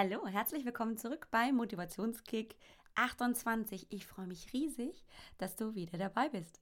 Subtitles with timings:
[0.00, 2.54] Hallo, herzlich willkommen zurück bei Motivationskick
[2.94, 3.88] 28.
[3.90, 5.04] Ich freue mich riesig,
[5.38, 6.60] dass du wieder dabei bist.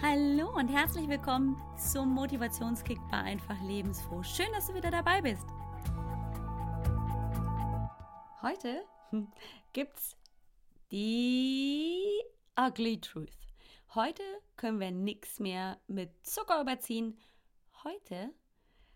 [0.00, 4.22] Hallo und herzlich willkommen zum Motivationskick bei Einfach Lebensfroh.
[4.22, 5.46] Schön, dass du wieder dabei bist.
[8.40, 8.82] Heute
[9.74, 10.16] gibt's
[10.90, 12.22] die
[12.58, 13.36] Ugly Truth.
[13.94, 14.22] Heute
[14.56, 17.18] können wir nichts mehr mit Zucker überziehen.
[17.86, 18.34] Heute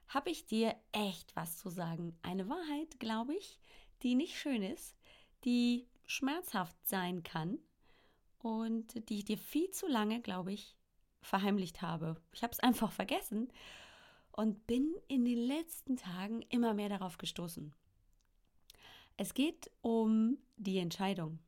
[0.09, 2.19] habe ich dir echt was zu sagen.
[2.23, 3.60] Eine Wahrheit, glaube ich,
[4.02, 4.97] die nicht schön ist,
[5.45, 7.61] die schmerzhaft sein kann
[8.41, 10.77] und die ich dir viel zu lange, glaube ich,
[11.23, 12.20] verheimlicht habe.
[12.33, 13.52] Ich habe es einfach vergessen
[14.33, 17.72] und bin in den letzten Tagen immer mehr darauf gestoßen.
[19.16, 21.38] Es geht um die Entscheidung.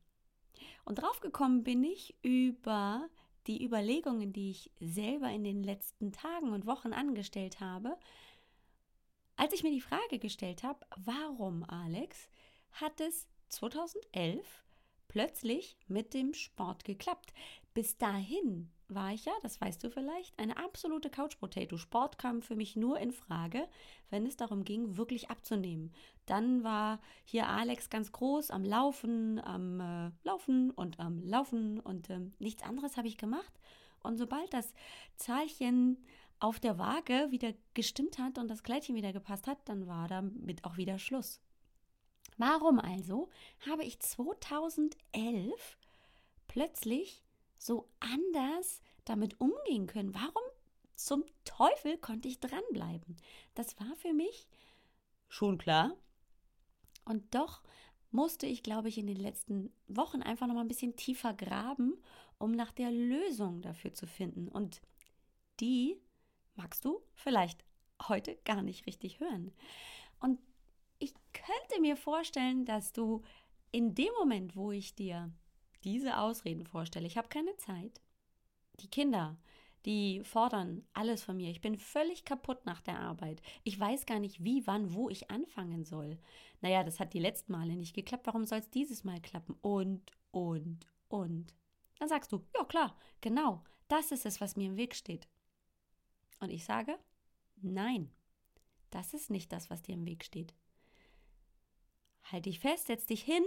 [0.85, 3.09] Und drauf gekommen bin ich über
[3.47, 7.97] die Überlegungen, die ich selber in den letzten Tagen und Wochen angestellt habe,
[9.35, 12.29] als ich mir die Frage gestellt habe, warum, Alex,
[12.71, 14.63] hat es 2011
[15.07, 17.33] plötzlich mit dem Sport geklappt?
[17.73, 21.77] Bis dahin war ich ja, das weißt du vielleicht, eine absolute Couch Potato.
[21.77, 23.67] Sport kam für mich nur in Frage,
[24.09, 25.91] wenn es darum ging, wirklich abzunehmen.
[26.25, 32.09] Dann war hier Alex ganz groß am Laufen, am äh, Laufen und am Laufen und
[32.09, 33.59] äh, nichts anderes habe ich gemacht.
[34.03, 34.73] Und sobald das
[35.15, 35.97] Zahlchen
[36.39, 40.63] auf der Waage wieder gestimmt hat und das Kleidchen wieder gepasst hat, dann war damit
[40.65, 41.41] auch wieder Schluss.
[42.37, 43.29] Warum also
[43.67, 45.77] habe ich 2011
[46.47, 47.23] plötzlich
[47.63, 50.13] so anders damit umgehen können.
[50.13, 50.43] Warum
[50.95, 53.15] zum Teufel konnte ich dranbleiben?
[53.53, 54.47] Das war für mich
[55.27, 55.95] schon klar.
[57.05, 57.61] Und doch
[58.11, 61.95] musste ich, glaube ich, in den letzten Wochen einfach noch mal ein bisschen tiefer graben,
[62.37, 64.47] um nach der Lösung dafür zu finden.
[64.47, 64.81] Und
[65.59, 65.99] die
[66.55, 67.63] magst du vielleicht
[68.07, 69.51] heute gar nicht richtig hören.
[70.19, 70.39] Und
[70.99, 73.23] ich könnte mir vorstellen, dass du
[73.71, 75.31] in dem Moment, wo ich dir
[75.83, 78.01] diese Ausreden vorstelle, ich habe keine Zeit,
[78.79, 79.37] die Kinder,
[79.85, 81.49] die fordern alles von mir.
[81.49, 83.41] Ich bin völlig kaputt nach der Arbeit.
[83.63, 86.17] Ich weiß gar nicht, wie, wann, wo ich anfangen soll.
[86.61, 88.25] Naja, das hat die letzten Male nicht geklappt.
[88.25, 89.55] Warum soll es dieses Mal klappen?
[89.61, 91.53] Und, und, und.
[91.99, 95.27] Dann sagst du, ja klar, genau, das ist es, was mir im Weg steht.
[96.39, 96.97] Und ich sage,
[97.61, 98.09] nein,
[98.89, 100.53] das ist nicht das, was dir im Weg steht.
[102.23, 103.43] Halt dich fest, setz dich hin,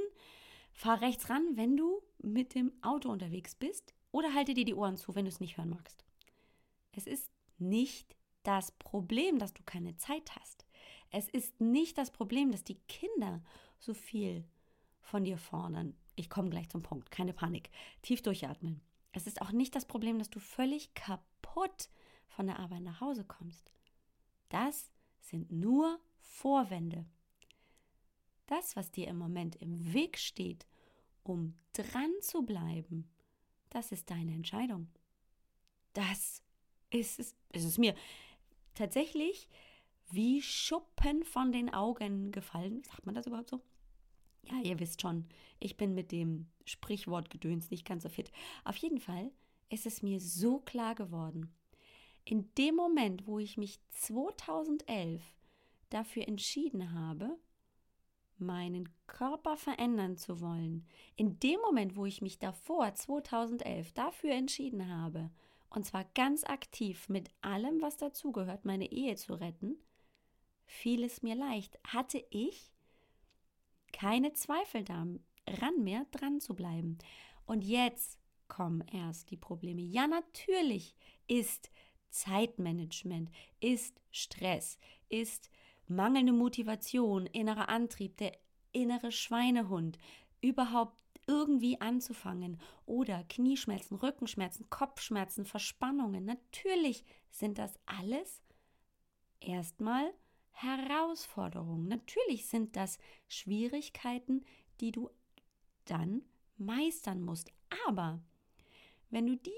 [0.76, 1.95] Fahr rechts ran, wenn du
[2.26, 5.56] mit dem Auto unterwegs bist oder halte dir die Ohren zu, wenn du es nicht
[5.56, 6.04] hören magst.
[6.92, 10.66] Es ist nicht das Problem, dass du keine Zeit hast.
[11.10, 13.42] Es ist nicht das Problem, dass die Kinder
[13.78, 14.44] so viel
[15.00, 15.94] von dir fordern.
[16.16, 17.70] Ich komme gleich zum Punkt, keine Panik.
[18.02, 18.80] Tief durchatmen.
[19.12, 21.88] Es ist auch nicht das Problem, dass du völlig kaputt
[22.28, 23.70] von der Arbeit nach Hause kommst.
[24.48, 27.06] Das sind nur Vorwände.
[28.46, 30.66] Das, was dir im Moment im Weg steht,
[31.28, 33.08] um dran zu bleiben,
[33.70, 34.88] das ist deine Entscheidung.
[35.92, 36.42] Das
[36.90, 37.94] ist es, ist es mir
[38.74, 39.48] tatsächlich
[40.10, 42.82] wie Schuppen von den Augen gefallen.
[42.84, 43.60] Sagt man das überhaupt so?
[44.44, 45.26] Ja, ihr wisst schon,
[45.58, 48.30] ich bin mit dem Sprichwortgedöns nicht ganz so fit.
[48.64, 49.32] Auf jeden Fall
[49.68, 51.52] ist es mir so klar geworden.
[52.24, 55.22] In dem Moment, wo ich mich 2011
[55.90, 57.36] dafür entschieden habe,
[58.40, 60.86] meinen Körper verändern zu wollen,
[61.16, 65.30] in dem Moment, wo ich mich davor 2011 dafür entschieden habe,
[65.70, 69.76] und zwar ganz aktiv mit allem, was dazugehört, meine Ehe zu retten,
[70.64, 72.72] fiel es mir leicht, hatte ich
[73.92, 76.98] keine Zweifel daran mehr dran zu bleiben.
[77.46, 78.18] Und jetzt
[78.48, 79.82] kommen erst die Probleme.
[79.82, 81.70] Ja, natürlich ist
[82.10, 83.30] Zeitmanagement,
[83.60, 85.50] ist Stress, ist
[85.88, 88.32] mangelnde Motivation, innerer Antrieb, der
[88.72, 89.98] innere Schweinehund,
[90.40, 96.24] überhaupt irgendwie anzufangen oder Knieschmerzen, Rückenschmerzen, Kopfschmerzen, Verspannungen.
[96.24, 98.42] Natürlich sind das alles
[99.40, 100.12] erstmal
[100.52, 101.88] Herausforderungen.
[101.88, 102.98] Natürlich sind das
[103.28, 104.44] Schwierigkeiten,
[104.80, 105.10] die du
[105.84, 106.22] dann
[106.56, 107.52] meistern musst.
[107.86, 108.20] Aber
[109.10, 109.50] wenn du die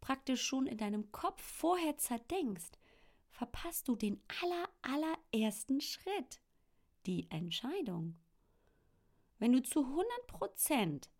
[0.00, 2.78] praktisch schon in deinem Kopf vorher zerdenkst,
[3.36, 6.40] verpasst du den aller, allerersten Schritt,
[7.04, 8.16] die Entscheidung.
[9.38, 11.10] Wenn du zu 100 Prozent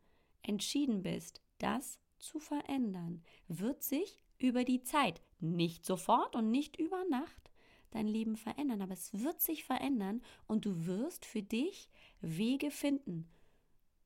[0.43, 7.05] entschieden bist, das zu verändern, wird sich über die Zeit, nicht sofort und nicht über
[7.11, 7.51] Nacht,
[7.91, 11.91] dein Leben verändern, aber es wird sich verändern und du wirst für dich
[12.23, 13.29] Wege finden.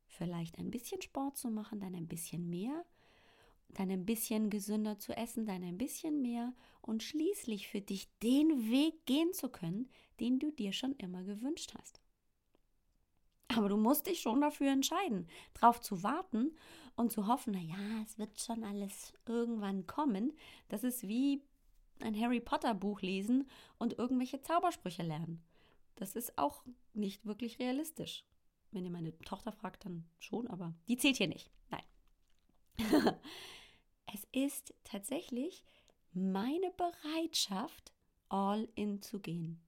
[0.06, 2.84] Vielleicht ein bisschen Sport zu machen, dann ein bisschen mehr
[3.74, 6.52] dann ein bisschen gesünder zu essen, dann ein bisschen mehr
[6.82, 9.88] und schließlich für dich den Weg gehen zu können,
[10.18, 12.00] den du dir schon immer gewünscht hast.
[13.48, 16.52] Aber du musst dich schon dafür entscheiden, darauf zu warten
[16.94, 20.32] und zu hoffen, na ja, es wird schon alles irgendwann kommen.
[20.68, 21.42] Das ist wie
[21.98, 25.42] ein Harry Potter Buch lesen und irgendwelche Zaubersprüche lernen.
[25.96, 26.64] Das ist auch
[26.94, 28.24] nicht wirklich realistisch.
[28.70, 31.50] Wenn ihr meine Tochter fragt, dann schon, aber die zählt hier nicht.
[31.70, 31.82] Nein.
[34.12, 35.64] es ist tatsächlich
[36.12, 37.92] meine Bereitschaft,
[38.28, 39.60] all in zu gehen.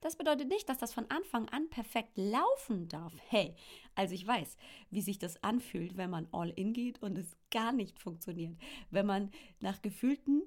[0.00, 3.12] Das bedeutet nicht, dass das von Anfang an perfekt laufen darf.
[3.28, 3.56] Hey,
[3.96, 4.56] also ich weiß,
[4.90, 8.56] wie sich das anfühlt, wenn man all in geht und es gar nicht funktioniert.
[8.90, 10.42] Wenn man nach gefühlten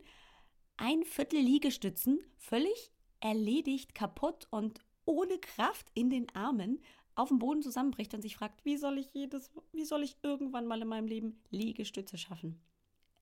[0.78, 6.82] ein Viertel Liegestützen völlig erledigt, kaputt und ohne Kraft in den Armen
[7.16, 10.66] auf dem Boden zusammenbricht und sich fragt, wie soll ich jedes, wie soll ich irgendwann
[10.66, 12.62] mal in meinem Leben Liegestütze schaffen?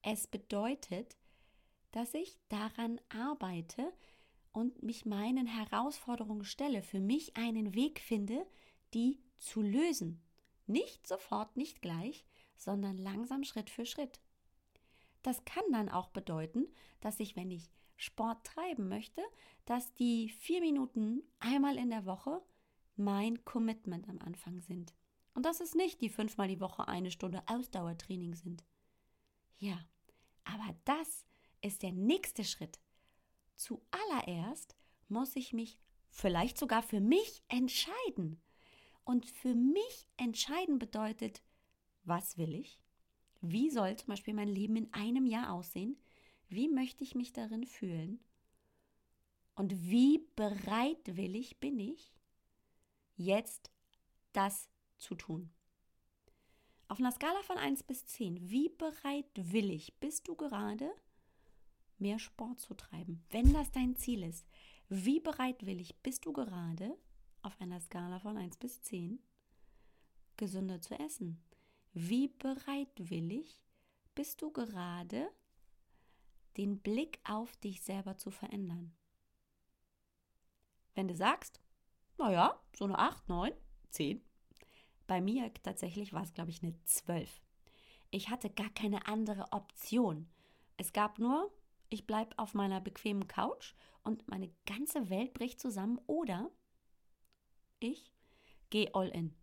[0.02, 1.18] Es bedeutet,
[1.92, 3.94] dass ich daran arbeite,
[4.52, 8.46] und mich meinen Herausforderungen stelle, für mich einen Weg finde,
[8.94, 10.22] die zu lösen.
[10.68, 12.26] Nicht sofort, nicht gleich,
[12.56, 14.20] sondern langsam Schritt für Schritt.
[15.22, 16.68] Das kann dann auch bedeuten,
[17.02, 19.22] dass ich, wenn ich Sport treiben möchte,
[19.66, 22.42] dass die vier Minuten einmal in der Woche
[22.96, 24.94] mein Commitment am Anfang sind.
[25.34, 28.64] Und dass es nicht die fünfmal die Woche eine Stunde Ausdauertraining sind.
[29.60, 29.78] Ja,
[30.46, 31.26] aber das
[31.62, 32.80] ist der nächste Schritt.
[33.56, 34.76] Zuallererst
[35.10, 35.78] muss ich mich
[36.10, 38.42] vielleicht sogar für mich entscheiden.
[39.04, 41.42] Und für mich entscheiden bedeutet,
[42.04, 42.80] was will ich?
[43.42, 46.00] Wie soll zum Beispiel mein Leben in einem Jahr aussehen?
[46.48, 48.20] Wie möchte ich mich darin fühlen?
[49.56, 52.14] Und wie bereitwillig bin ich,
[53.16, 53.72] jetzt
[54.32, 55.52] das zu tun?
[56.90, 60.92] Auf einer Skala von 1 bis 10, wie bereitwillig bist du gerade,
[62.00, 64.48] mehr Sport zu treiben, wenn das dein Ziel ist.
[64.90, 66.98] Wie bereitwillig bist du gerade
[67.44, 69.20] auf einer Skala von 1 bis 10
[70.36, 71.40] gesünder zu essen?
[71.94, 73.62] Wie bereitwillig
[74.16, 75.30] bist du gerade
[76.58, 78.96] den Blick auf dich selber zu verändern?
[80.96, 81.62] Wenn du sagst,
[82.18, 83.54] naja, so eine 8, 9,
[83.92, 84.29] 10.
[85.10, 87.42] Bei mir tatsächlich war es, glaube ich, eine 12.
[88.12, 90.30] Ich hatte gar keine andere Option.
[90.78, 91.52] Es gab nur
[91.90, 93.74] ich bleibe auf meiner bequemen Couch
[94.04, 96.52] und meine ganze Welt bricht zusammen oder
[97.80, 98.14] ich
[98.70, 99.34] gehe all in.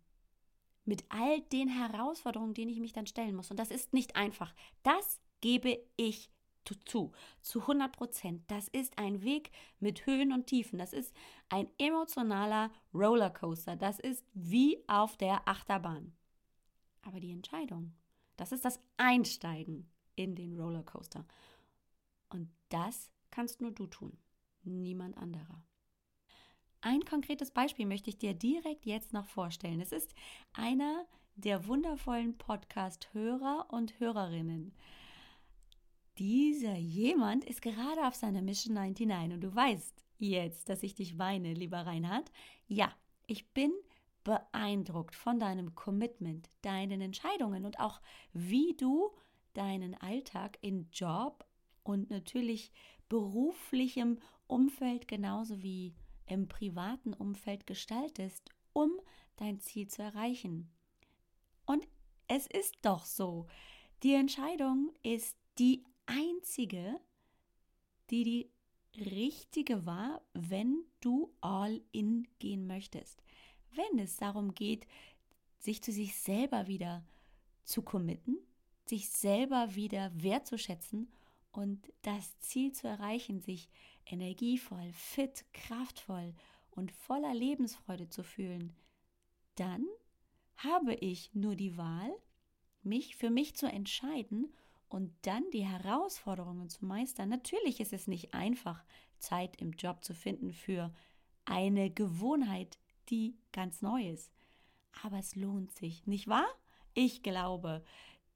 [0.85, 3.51] Mit all den Herausforderungen, denen ich mich dann stellen muss.
[3.51, 4.55] Und das ist nicht einfach.
[4.85, 6.31] Das gebe ich
[6.75, 8.43] zu, zu 100 Prozent.
[8.51, 10.79] Das ist ein Weg mit Höhen und Tiefen.
[10.79, 11.15] Das ist
[11.49, 13.77] ein emotionaler Rollercoaster.
[13.77, 16.13] Das ist wie auf der Achterbahn.
[17.03, 17.95] Aber die Entscheidung,
[18.37, 21.25] das ist das Einsteigen in den Rollercoaster.
[22.31, 24.17] Und das kannst nur du tun,
[24.65, 25.62] niemand anderer.
[26.81, 29.81] Ein konkretes Beispiel möchte ich dir direkt jetzt noch vorstellen.
[29.81, 30.15] Es ist
[30.53, 34.73] einer der wundervollen Podcast-Hörer und Hörerinnen.
[36.19, 41.19] Dieser jemand ist gerade auf seiner Mission 99 und du weißt jetzt, dass ich dich
[41.19, 42.31] weine, lieber Reinhard.
[42.67, 42.93] Ja,
[43.27, 43.73] ich bin
[44.25, 48.01] beeindruckt von deinem Commitment, deinen Entscheidungen und auch
[48.33, 49.11] wie du
[49.53, 51.47] deinen Alltag in Job,
[51.87, 52.73] und natürlich
[53.09, 55.95] beruflichem Umfeld genauso wie
[56.26, 58.90] im privaten Umfeld gestaltest, um
[59.37, 60.69] dein Ziel zu erreichen.
[61.64, 61.87] Und
[62.26, 63.47] es ist doch so,
[64.02, 67.01] die Entscheidung ist die einzige,
[68.11, 68.51] die die
[68.99, 73.23] richtige war, wenn du all in gehen möchtest.
[73.73, 74.87] Wenn es darum geht,
[75.59, 77.05] sich zu sich selber wieder
[77.65, 78.39] zu committen,
[78.87, 81.13] sich selber wieder wertzuschätzen
[81.53, 83.69] und das Ziel zu erreichen, sich
[84.07, 86.35] energievoll, fit, kraftvoll
[86.71, 88.75] und voller Lebensfreude zu fühlen,
[89.57, 89.87] dann
[90.57, 92.11] habe ich nur die Wahl,
[92.83, 94.55] mich für mich zu entscheiden
[94.88, 97.28] und dann die Herausforderungen zu meistern.
[97.28, 98.85] Natürlich ist es nicht einfach,
[99.19, 100.93] Zeit im Job zu finden für
[101.45, 102.78] eine Gewohnheit,
[103.09, 104.33] die ganz neu ist.
[105.02, 106.47] Aber es lohnt sich, nicht wahr?
[106.95, 107.85] Ich glaube,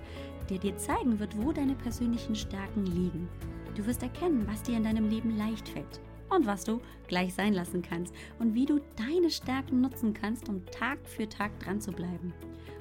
[0.49, 3.27] der dir zeigen wird, wo deine persönlichen Stärken liegen.
[3.75, 5.99] Du wirst erkennen, was dir in deinem Leben leicht fällt
[6.31, 10.65] und was du gleich sein lassen kannst und wie du deine Stärken nutzen kannst, um
[10.67, 12.33] Tag für Tag dran zu bleiben.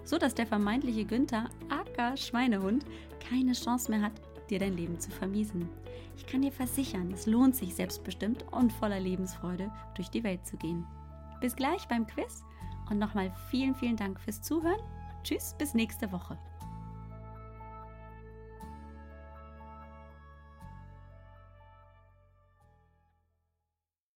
[0.04, 2.84] So dass der vermeintliche Günther, aka Schweinehund,
[3.28, 4.12] keine Chance mehr hat,
[4.48, 5.68] dir dein Leben zu vermiesen.
[6.16, 10.56] Ich kann dir versichern, es lohnt sich selbstbestimmt und voller Lebensfreude durch die Welt zu
[10.56, 10.86] gehen.
[11.40, 12.42] Bis gleich beim Quiz
[12.90, 14.80] und nochmal vielen, vielen Dank fürs Zuhören.
[15.22, 16.38] Tschüss, bis nächste Woche.